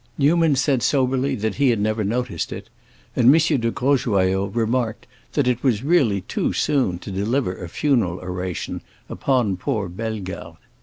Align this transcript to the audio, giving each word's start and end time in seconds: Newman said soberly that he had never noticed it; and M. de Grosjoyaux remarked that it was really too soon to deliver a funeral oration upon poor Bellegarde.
Newman 0.17 0.55
said 0.55 0.81
soberly 0.81 1.35
that 1.35 1.57
he 1.61 1.69
had 1.69 1.79
never 1.79 2.03
noticed 2.03 2.51
it; 2.51 2.71
and 3.15 3.27
M. 3.27 3.59
de 3.61 3.69
Grosjoyaux 3.69 4.47
remarked 4.47 5.05
that 5.33 5.47
it 5.47 5.61
was 5.61 5.83
really 5.83 6.21
too 6.21 6.53
soon 6.53 6.97
to 6.97 7.11
deliver 7.11 7.55
a 7.63 7.69
funeral 7.69 8.17
oration 8.19 8.81
upon 9.09 9.57
poor 9.57 9.87
Bellegarde. 9.87 10.57